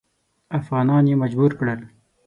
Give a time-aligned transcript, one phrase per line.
[0.59, 1.79] افغانان یې مجبور کړل.